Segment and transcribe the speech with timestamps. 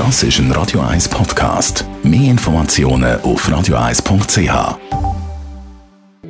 [0.00, 1.84] Das ist ein Radio 1 Podcast.
[2.02, 4.78] Mehr Informationen auf radio1.ch.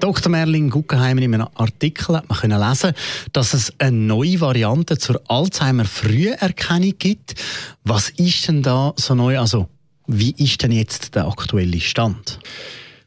[0.00, 0.30] Dr.
[0.30, 2.92] Merlin Guggenheimer in einem Artikel hat man können lesen,
[3.32, 7.36] dass es eine neue Variante zur Alzheimer-Früherkennung gibt.
[7.84, 9.38] Was ist denn da so neu?
[9.38, 9.70] Also,
[10.06, 12.40] wie ist denn jetzt der aktuelle Stand?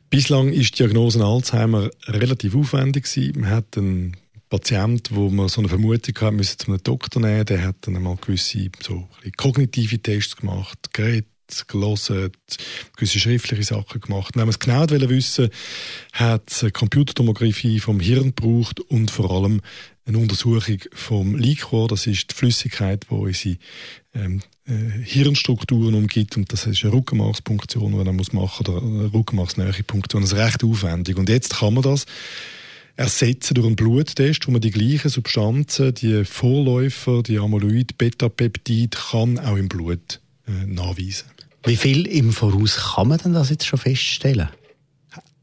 [0.09, 3.41] Bislang ist die Diagnose Alzheimer relativ aufwendig gewesen.
[3.41, 4.17] Man hat einen
[4.49, 7.95] Patient, wo man so eine Vermutung hat, müssen zu einem Doktor nehmen, der hat dann
[7.95, 11.27] einmal gewisse so kognitive Tests gemacht, geredet,
[11.67, 12.31] gelesen,
[12.95, 14.35] gewisse schriftliche Sachen gemacht.
[14.35, 15.49] Wenn man es genau wissen
[16.13, 19.61] hat es Computertomographie vom Hirn gebraucht und vor allem
[20.05, 23.57] eine Untersuchung vom Liquor, das ist die Flüssigkeit, die unsere
[24.13, 26.37] ähm, äh, Hirnstrukturen umgibt.
[26.37, 30.21] Und das ist eine Rückenmarkspunktion, die man muss machen oder eine Rückenmarksnähe Punktion.
[30.21, 31.17] Das ist recht aufwendig.
[31.17, 32.05] Und jetzt kann man das
[32.97, 39.55] ersetzen durch einen Bluttest, wo man die gleichen Substanzen, die Vorläufer, die Amyloid-Beta-Peptid, kann auch
[39.55, 41.27] im Blut äh, nachweisen.
[41.63, 44.49] Wie viel im Voraus kann man denn das jetzt schon feststellen?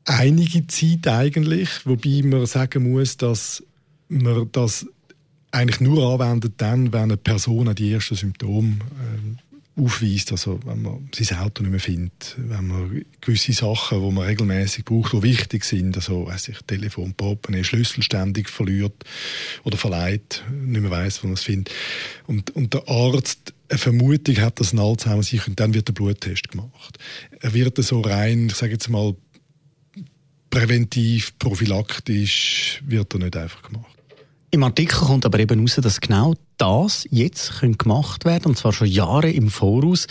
[0.05, 3.62] Einige Zeit eigentlich, wobei man sagen muss, dass
[4.09, 4.87] man das
[5.50, 9.14] eigentlich nur anwendet dann, wenn eine Person die ersten Symptome äh,
[9.77, 14.25] aufweist, also wenn man sein Auto nicht mehr findet, wenn man gewisse Sachen, die man
[14.25, 19.05] regelmäßig braucht, die wichtig sind, also weiß ich, Telefon, Portemonnaie, Schlüssel ständig verliert
[19.64, 21.75] oder verleiht, nicht mehr weiß, wo man es findet.
[22.27, 25.92] Und, und der Arzt eine Vermutung hat, dass ein Alzheimer sich und dann wird der
[25.92, 26.98] Bluttest gemacht.
[27.41, 29.16] Er wird so rein, ich sage jetzt mal,
[30.50, 33.94] präventiv, prophylaktisch, wird er nicht einfach gemacht.
[34.55, 38.86] Im Artikel kommt aber eben raus, dass genau das jetzt gemacht werden und zwar schon
[38.86, 40.06] Jahre im Voraus.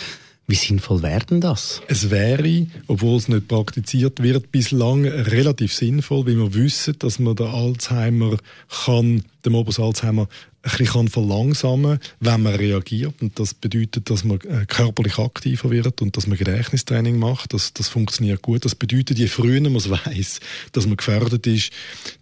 [0.46, 1.80] Wie sinnvoll werden das?
[1.88, 7.34] Es wäre, obwohl es nicht praktiziert wird, bislang relativ sinnvoll, weil wir wissen, dass man
[7.34, 8.36] den Alzheimer
[8.84, 10.28] kann, den Morbus Alzheimer
[10.62, 13.22] ein bisschen verlangsamen kann, wenn man reagiert.
[13.22, 17.54] Und das bedeutet, dass man äh, körperlich aktiver wird und dass man Gedächtnistraining macht.
[17.54, 18.66] Das, das funktioniert gut.
[18.66, 20.40] Das bedeutet, je früher man es weiss,
[20.72, 21.70] dass man gefährdet ist,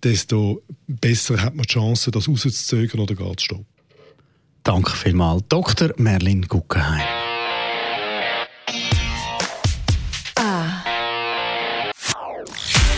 [0.03, 3.67] desto besser hat man die Chance, das rauszuzögern oder gar zu stoppen.
[4.63, 5.93] Danke vielmals, Dr.
[5.97, 7.22] Merlin Guggenheim.